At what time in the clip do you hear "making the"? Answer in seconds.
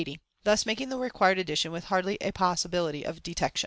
0.65-0.97